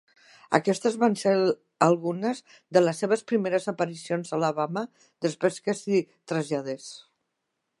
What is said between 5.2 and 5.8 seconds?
després que